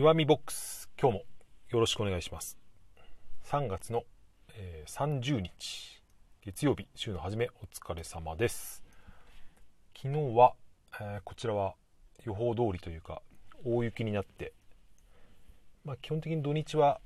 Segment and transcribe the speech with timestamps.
[0.00, 1.24] 岩見ボックス今日も
[1.68, 2.56] よろしくお願いします。
[3.44, 4.04] 3月の、
[4.54, 6.02] えー、30日
[6.42, 8.82] 月曜日週の初めお疲れ様です。
[9.94, 10.54] 昨日は、
[11.02, 11.74] えー、こちらは
[12.24, 13.20] 予報通りというか
[13.62, 14.54] 大雪になって
[15.84, 17.02] まあ、基本的に土日は、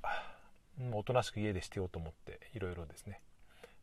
[0.79, 3.19] うん、おとなしく家でしてようと思っていろいろですね。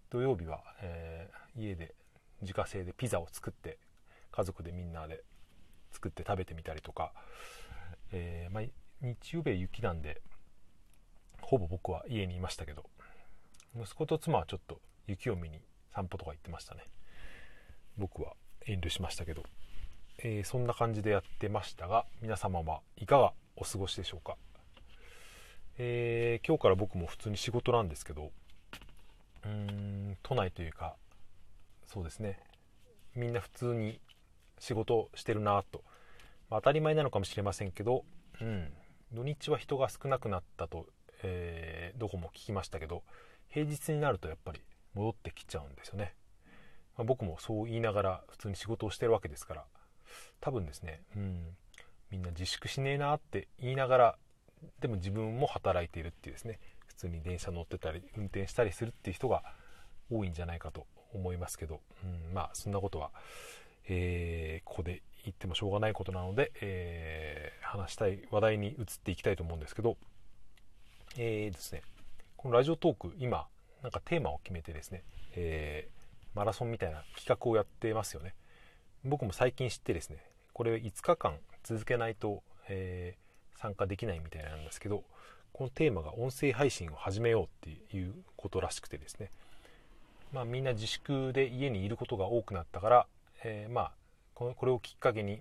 [0.09, 1.95] 土曜日は、えー、家で
[2.41, 3.77] 自家製でピザを作って
[4.31, 5.23] 家族でみんなで
[5.91, 7.13] 作って食べてみたりとか、
[8.11, 8.65] えー、まあ、
[9.03, 10.23] 日曜日は雪なんで
[11.41, 12.85] ほぼ僕は家にいましたけど
[13.77, 15.59] 息子と妻はちょっと雪を見に
[15.93, 16.85] 散歩とか行ってましたね。
[17.99, 19.43] 僕は遠慮しましたけど、
[20.19, 24.37] えー、そんな感じでやってましたが皆様はいかがお過ごしでしょうか、
[25.79, 28.31] えー、今日から僕も普通に仕事なんですけど
[29.45, 30.95] うーん都内というか
[31.87, 32.39] そうですね。
[33.15, 34.01] みんな普通に
[34.59, 35.83] 仕事してるなと、
[36.49, 38.05] まあ、当たり前なのかもしれませんけど、
[38.41, 38.73] うん、
[39.15, 40.87] 土日は人が少なくなったと、
[41.23, 43.03] えー、どこも聞きましたけど
[43.49, 44.61] 平日になるとやっぱり
[44.95, 46.15] 戻ってきちゃうんですよね、
[46.97, 49.65] まあ、僕もそう言いながら普通に仕事をしてるわけですから
[50.41, 51.57] 多分ですね、うん、
[52.11, 54.19] みんな自粛しねえなって言いながら
[54.81, 59.43] でも自分も働いているっていうですね普通に電車乗ってたり運転したりするっていう人が
[60.11, 63.11] 多いんじゃないかと思いますけど、うん、まあそんなことは、
[63.89, 69.97] えー、ここで言ってもしょうがないことなので、えー、話したい話題に移っていきたいと思うんですけど、
[71.17, 71.83] えー、ですね、
[72.37, 73.47] このラジオトーク、今、
[73.83, 75.03] なんかテーマを決めてですね、
[75.35, 78.35] えー、マラソンみたいな企画をやってますよね。
[79.05, 85.05] 僕も最近知ってですね、これ5日間続けないと、えー、参加できないみたいなんですけど、
[85.53, 89.31] このテーマが音声配信を始めようっていうことらしくてですね、
[90.33, 93.07] まあみんな自粛で家にいることが多くなったから、
[93.45, 93.93] えー、まあ
[94.57, 95.41] これをきっかけに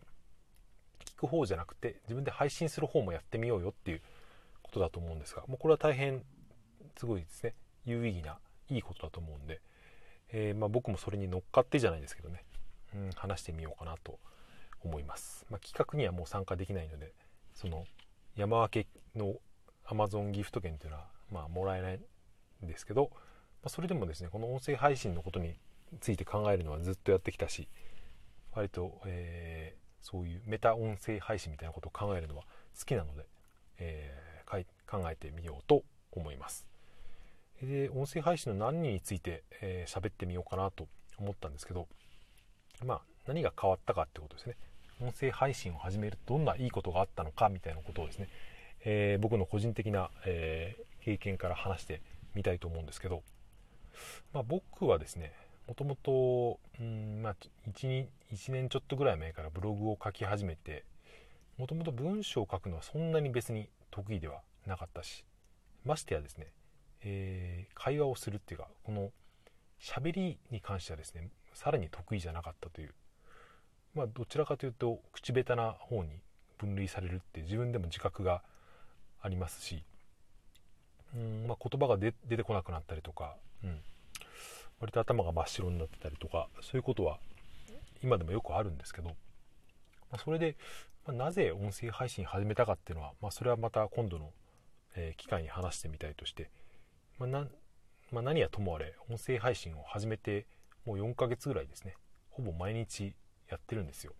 [1.05, 4.01] 聞く方じゃなくて自分で配信する方もやってみようよっていう
[4.61, 6.23] ことだと思うんですがもうこれは大変
[6.97, 7.55] すごいですね。
[7.85, 8.37] 有意義な
[8.69, 9.59] いいことだと思うんで、
[10.31, 12.43] えー、まあ、僕もそれに乗っかってじゃないですけどね、
[12.95, 14.19] うん、話してみようかなと
[14.83, 17.13] 思います、まあ、企画にはもう参加できないので
[17.53, 17.85] その
[18.35, 19.35] 山分けの
[19.85, 21.99] Amazon ギフト券っていうのはまあもらえない
[22.63, 23.17] んですけど、ま
[23.65, 25.55] あ、それでもですねこの音声配信のことに
[25.99, 27.67] ついて考えるのはずっとやってきたし
[28.53, 32.43] 割と、えー、そういうメタ音声配信みたいなことを考えるのは
[32.77, 33.25] 好きなので、
[33.79, 36.65] えー、考えてみようと思います。
[37.61, 40.87] で音声配信の何について喋、えー、ってみようかなと
[41.19, 41.87] 思ったんですけど、
[42.83, 44.55] まあ、何が変わったかってことですね。
[45.01, 48.27] 音声配信を始めるとどんないいことがあったのかみたいなことをですね、
[48.83, 52.01] えー、僕の個人的な、えー、経験から話して
[52.35, 53.23] みたいと思うんですけど、
[54.33, 55.33] まあ、僕はですね
[55.71, 57.35] もともと、うんまあ
[57.73, 60.83] 1、1年ちょっとぐらい前からブログを書き始めて
[61.57, 65.23] もともと文章を書くのはそんなに別に得意ではなかったし
[65.85, 66.47] ましてやですね、
[67.05, 69.11] えー、会話をするっていうかこの
[69.81, 72.93] 喋りに関してはですねさらに得意じゃなかったという
[73.95, 76.09] まあどちらかというと口下手な方に
[76.57, 78.41] 分類されるって自分でも自覚が
[79.21, 79.85] ありますし
[81.15, 83.79] うん、まあ、言葉が出てこなくなったりとか、うん、
[84.81, 87.19] 割と頭が真っ白になってたりとかそういうことは
[88.03, 89.11] 今でもよくあるんですけど、
[90.11, 90.57] ま、それで、
[91.05, 94.31] ま、なぜ音声配信始めたかっていうのは、まあ、それはまた今度の、
[94.95, 96.49] え、機会に話してみたいとして、
[97.19, 97.47] まな
[98.11, 100.47] まあ、何やともあれ音声配信を始めて
[100.85, 101.95] もう4ヶ月ぐらいですね。
[102.31, 103.13] ほぼ毎日
[103.49, 104.13] やってるんですよ。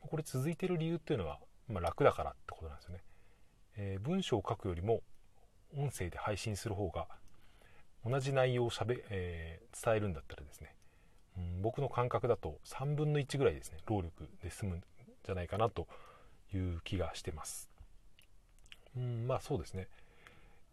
[0.00, 3.02] これ続いてる理由っていうのは、ま楽だからってことなんですよね、
[3.76, 5.02] えー、文章を書くよりも
[5.76, 7.06] 音声で配信する方が
[8.06, 10.74] 同じ内容をしゃべ、えー、伝えるんだったらですね、
[11.38, 14.82] うん、僕の感覚だと3分の1ぐらいですね労力で済むん
[15.24, 15.88] じゃないかなと
[16.54, 17.68] いう気がしてます。
[18.96, 19.88] うん、まあそうですね、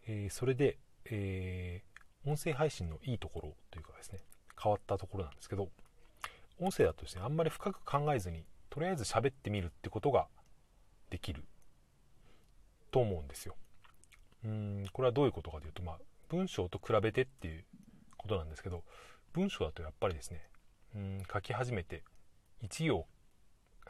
[0.06, 4.20] えー、それで、えー、音声配信のいいところというかですね
[4.62, 5.68] 変わったところなんですけど
[6.60, 10.26] 音声だとですねあんまり深く考えずにとりあえず喋ってみるってことが
[11.10, 11.42] できる
[12.90, 13.56] と思うんですよ。
[14.44, 15.98] うんこれはどういうことかというと、まあ、
[16.32, 17.64] 文章と比べてっていう
[18.16, 18.84] ことなんですけど
[19.34, 20.42] 文章だとやっぱりですね
[20.96, 22.02] うん書き始めて
[22.64, 23.06] 1行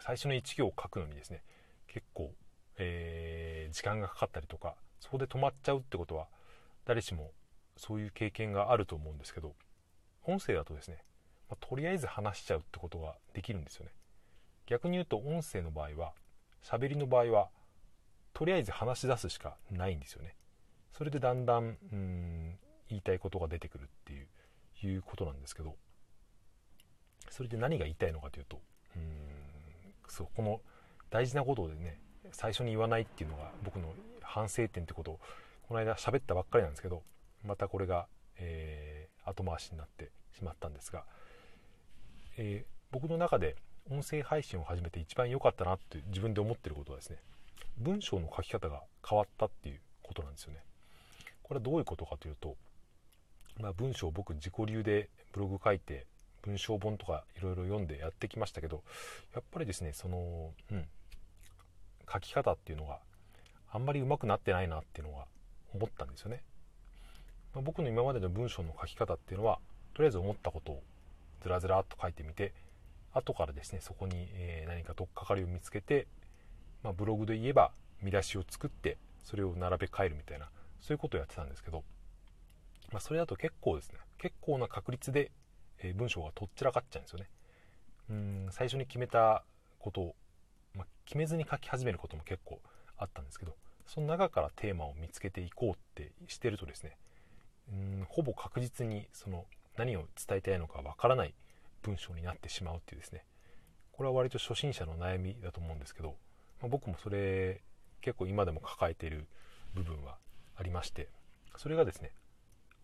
[0.00, 1.44] 最初の1行を書くのにですね
[1.86, 2.32] 結構、
[2.78, 6.26] えー、時間がかかったりとかそこで止まっちゃうってことは
[6.84, 7.30] 誰しも
[7.76, 9.54] そういう経験があると思うんですけど
[10.24, 10.98] 音声だとですね、
[11.48, 13.92] まあ、とりあえず話しちゃうってことができるんですよね。
[14.66, 16.12] 逆に言うと音声の場合は
[16.62, 17.48] 喋りの場合は
[18.32, 20.36] とりあえず話し出すしかないんですよね。
[20.92, 22.58] それでだんだんうん
[22.88, 24.26] 言いたいことが出てくるっていう
[24.86, 25.76] いうことなんですけど
[27.30, 28.60] それで何が言いたいのかというと
[28.96, 29.02] うん
[30.08, 30.60] そうこの
[31.10, 31.98] 大事なことでね
[32.32, 35.20] 最初に言わないっていうのが僕の反省点ってことを
[35.68, 37.02] この間喋ったばっかりなんですけど
[37.44, 38.06] またこれが、
[38.38, 41.04] えー、後回しになってしまったんですが、
[42.36, 43.56] えー、僕の中で
[43.90, 47.16] 音声配信を始めて一番良かったなって自分で思ってることはですね
[47.78, 50.60] 文章の書き方が変わったっていうことなんですよね。
[51.52, 52.56] これはどういうことかというと、
[53.60, 56.06] まあ、文章を僕自己流でブログ書いて
[56.40, 58.82] 文章本とかいろいろ読んでやってきましたけど
[59.34, 60.84] やっぱりですねそのうん
[62.10, 63.00] 書き方っていうのが
[63.70, 65.26] あんまり上手くなってないなっていうのが
[65.74, 66.42] 思ったんですよね、
[67.54, 69.58] まあ、僕の今までの文章の書き方っていうのは
[69.92, 70.82] とりあえず思ったことを
[71.42, 72.54] ずらずらっと書いてみて
[73.12, 76.06] 後からですねそこに、え何か取っかかりを見つけて、
[76.82, 77.72] まあ、ブログで言えば
[78.02, 80.48] 見出しを作ってそれを並べ替えるみたいな
[80.82, 81.84] そういうことをやってたんですけど、
[82.90, 85.30] まあ、それだと結構ですね結構な確率で、
[85.78, 87.28] え文章がとっちらかっちゃうんですよね。
[88.10, 89.44] うん最初に決めた
[89.78, 90.14] ことを、
[90.76, 92.60] まあ、決めずに書き始めることも結構
[92.98, 93.56] あったんですけど
[93.86, 96.96] その中からテーマを見つけていこうってしてるとですね
[97.70, 99.44] うんほぼ確実にその
[99.76, 101.34] 何を伝えたいのかわからない
[101.82, 103.24] 文章になってしまうっていうですね
[103.92, 106.16] これは割と初心者の悩みだと思うんですけど、
[106.60, 107.60] まあ、僕もそれ
[108.00, 109.26] 結構今でも抱えている
[109.74, 110.16] 部分は
[110.56, 111.08] ありまして
[111.56, 112.12] それがですね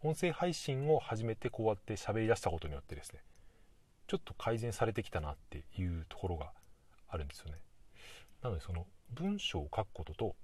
[0.03, 3.21] 音声配信を始めてこうやって喋り出したことによってですね
[4.07, 6.53] ちょっと改善されてきたなっていうところが
[7.09, 7.59] あるんですよね。
[8.43, 10.37] なのでその文章を書くことと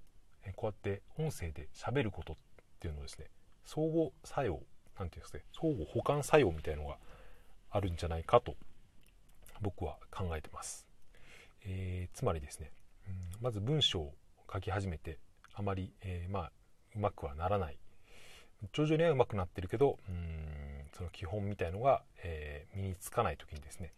[0.55, 2.35] こうやって音声で喋ることっ
[2.79, 3.25] ていうのをですね
[3.65, 4.63] 相互作用何て
[4.97, 6.97] 言うんですかね相互補完作用みたいのが
[7.71, 8.55] あるんじゃないかと
[9.61, 10.85] 僕は考えてます、
[11.65, 12.71] えー、つまりですね、
[13.07, 14.13] うん、まず文章を
[14.51, 15.17] 書き始めて
[15.53, 16.51] あまり、えー、まあ
[16.95, 17.77] うまくはならない。
[18.73, 20.15] 徐々にはうまくなってるけどうん
[20.93, 23.91] その基本みたいのが、えー、身につかない時にですね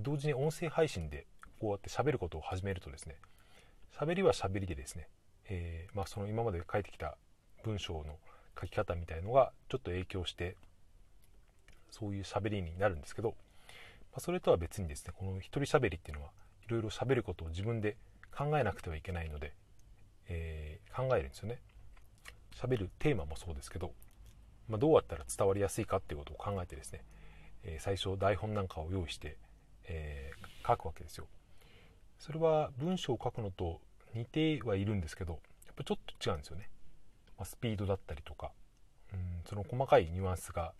[0.00, 1.26] 同時に音声配信で
[1.60, 3.16] こうやって喋ることを始めるとですね
[3.98, 5.08] 喋りは喋りでですね、
[5.48, 7.16] えー、まあ、その今まで書いてきた
[7.64, 8.18] 文章の
[8.60, 10.56] 書き方みたいのがちょっと影響して
[11.90, 13.34] そういう喋りになるんですけど、ま
[14.16, 16.30] あ、それとは別にですねこの一人喋りっていうのは
[16.66, 17.96] いろいろ喋ることを自分で
[18.36, 19.54] 考えなくてはいけないので、
[20.28, 21.58] えー、考えるんですよね。
[22.60, 23.92] 喋るテーマもそうですけど、
[24.68, 27.02] まあ、どうやったら伝わりやすいかっていうことを考えてですね、
[27.64, 29.36] え、最初台本なんかを用意して、
[29.84, 31.26] えー、書くわけですよ。
[32.18, 33.80] それは文章を書くのと
[34.14, 36.70] 似てはいるんですけどやっぱちょっと違うんですよね、
[37.36, 38.52] まあ、スピードだったりとか
[39.12, 39.18] うん
[39.48, 40.72] その細かいニュアンスが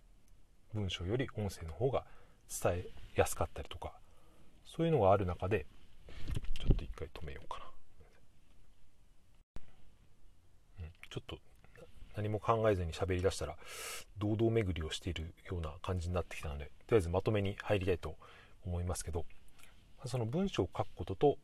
[0.73, 2.05] 文章より音声の方が
[2.49, 3.93] 伝えやすかったりとか
[4.65, 5.65] そういうのがある中で
[6.59, 7.65] ちょっと一回止めようかな、
[10.79, 11.37] うん、ちょっと
[12.17, 13.55] 何も考えずに喋りだしたら
[14.17, 18.15] 堂々巡りをしているような感じになってきたのでとりあえずまとめに入りたいと
[18.65, 19.23] 思いますけど
[20.05, 21.37] その文章を書くことと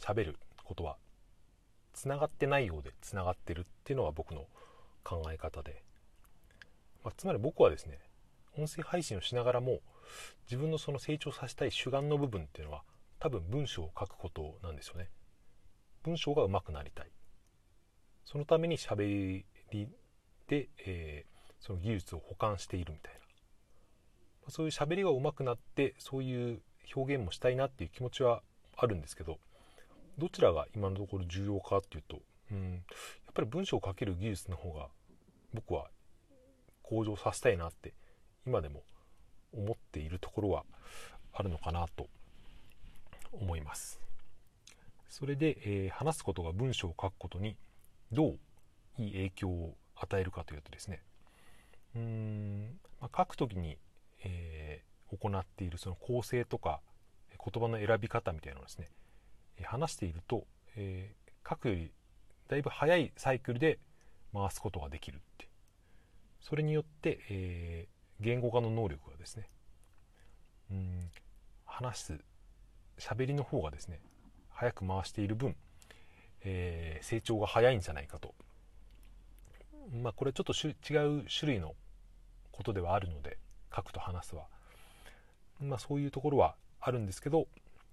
[0.00, 0.96] 喋、うん、ることは
[1.92, 4.46] つながってないようでつながってるっていうのが僕の
[5.04, 5.82] 考え方で、
[7.04, 7.98] まあ、つまり僕はですね
[8.56, 9.80] 音声配信をしながらも
[10.46, 12.82] 自分のその成長させたい主眼の部分っていうのは
[13.18, 15.08] 多分文章を書くことなんですよね。
[16.02, 17.06] 文章が上手くなりたい。
[18.24, 19.88] そのために喋り
[20.48, 23.20] で、えー、その技術を補完しているみたいな。
[23.20, 23.24] ま
[24.48, 26.62] あそういう喋りが上手くなってそういう
[26.94, 28.42] 表現もしたいなっていう気持ちは
[28.76, 29.38] あるんですけど
[30.18, 32.18] どちらが今のところ重要かっていうと、
[32.50, 34.88] うん、やっぱり文章を書ける技術の方が
[35.54, 35.86] 僕は
[36.82, 37.94] 向上させたいなって
[38.46, 38.82] 今でも
[39.54, 40.64] 思っているところは
[41.32, 42.08] あるのかなと
[43.32, 44.00] 思います。
[45.08, 47.56] それで、えー、話すことが文章を書くことに
[48.10, 48.38] どう
[48.98, 51.00] いい影響を与えるかというとですね。
[51.94, 53.78] うーん、まあ、書く時に、
[54.24, 56.80] えー、行っているその構成とか
[57.30, 58.88] 言葉の選び方みたいなのをですね
[59.62, 61.92] 話していると、えー、書くより
[62.48, 63.78] だいぶ早いサイクルで
[64.32, 65.48] 回すことができるって。
[66.40, 67.88] それによって、え
[68.20, 69.48] 言語化の能力がですね
[70.70, 71.10] うん
[71.64, 72.20] 話す
[72.98, 74.00] 喋りの方がですね
[74.50, 75.56] 早く回している分、
[76.42, 78.34] えー、成長が早いんじゃないかと。
[80.02, 81.74] まあこれちょっと違う種類の
[82.50, 83.38] ことではあるので
[83.74, 84.44] 書くと話すは
[85.60, 87.46] まあそういうところはあるんですけど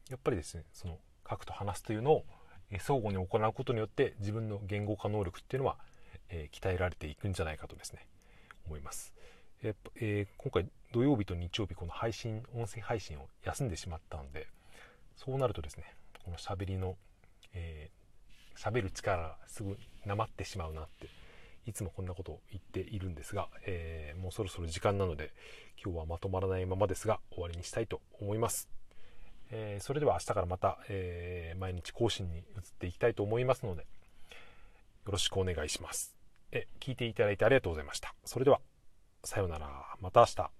[0.09, 0.97] やっぱりですねその
[1.29, 2.25] 書くと話すというのを
[2.79, 5.77] 相互に行うことによって自分の言語化能力っていうのは、
[6.29, 8.05] えー、鍛えられていくんじゃないかとですね
[8.67, 9.13] 思います。
[9.63, 14.47] えー、今回土曜日と日曜日この配信音声配信を休んでしまったので
[15.17, 15.83] そうなるとですね
[16.23, 16.95] この喋りの
[17.53, 21.07] えー、喋る力がすぐなまってしまうなって
[21.65, 25.31] いつもこんなことを言っているんですが、えー、もうそろそろ時間なので
[25.83, 28.69] 今日はまとまらないままですが終わりにしたいと思います、
[29.51, 32.43] えー、それでは明日からまた、えー、毎日更新に移っ
[32.79, 33.81] ていきたいと思いますので
[35.05, 36.15] よろしくお願いします。
[36.51, 38.13] え聞いていただいてありがとうございました。
[38.25, 38.59] それでは
[39.23, 39.67] さようなら。
[40.01, 40.58] また明日。